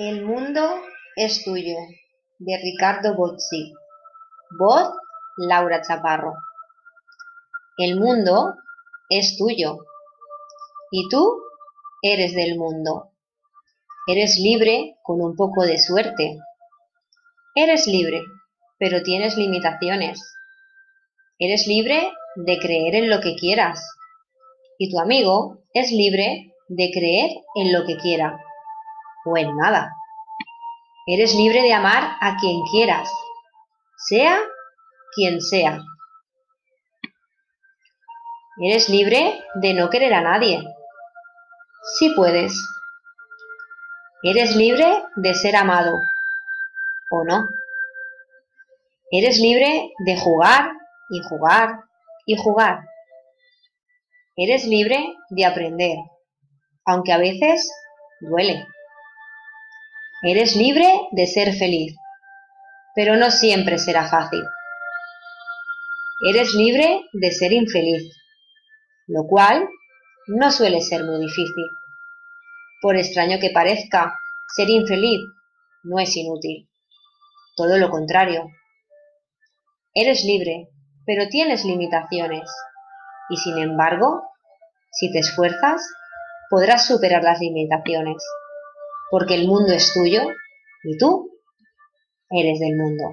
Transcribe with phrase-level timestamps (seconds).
[0.00, 0.80] El mundo
[1.16, 1.74] es tuyo,
[2.38, 3.74] de Ricardo Bozzi.
[4.56, 4.92] Voz,
[5.38, 6.34] Laura Chaparro.
[7.78, 8.54] El mundo
[9.08, 9.78] es tuyo.
[10.92, 11.42] Y tú
[12.00, 13.10] eres del mundo.
[14.06, 16.38] Eres libre con un poco de suerte.
[17.56, 18.22] Eres libre,
[18.78, 20.22] pero tienes limitaciones.
[21.40, 23.84] Eres libre de creer en lo que quieras.
[24.78, 28.44] Y tu amigo es libre de creer en lo que quiera
[29.28, 29.92] o en nada.
[31.06, 33.10] Eres libre de amar a quien quieras,
[33.96, 34.38] sea
[35.14, 35.80] quien sea.
[38.60, 40.62] Eres libre de no querer a nadie.
[41.96, 42.52] Si puedes.
[44.22, 46.00] Eres libre de ser amado
[47.10, 47.48] o no.
[49.10, 50.72] Eres libre de jugar
[51.08, 51.84] y jugar
[52.26, 52.80] y jugar.
[54.36, 55.98] Eres libre de aprender,
[56.84, 57.70] aunque a veces
[58.20, 58.66] duele.
[60.20, 61.94] Eres libre de ser feliz,
[62.96, 64.42] pero no siempre será fácil.
[66.28, 68.02] Eres libre de ser infeliz,
[69.06, 69.68] lo cual
[70.26, 71.66] no suele ser muy difícil.
[72.82, 74.18] Por extraño que parezca,
[74.56, 75.20] ser infeliz
[75.84, 76.68] no es inútil.
[77.56, 78.50] Todo lo contrario.
[79.94, 80.68] Eres libre,
[81.06, 82.50] pero tienes limitaciones.
[83.30, 84.24] Y sin embargo,
[84.90, 85.80] si te esfuerzas,
[86.50, 88.20] podrás superar las limitaciones
[89.10, 90.22] porque el mundo es tuyo
[90.84, 91.30] y tú
[92.30, 93.04] eres del mundo.